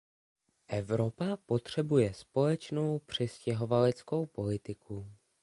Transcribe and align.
Evropa 0.67 1.37
potřebuje 1.37 2.13
společnou 2.13 2.99
přistěhovaleckou 2.99 4.25
politiku. 4.25 5.07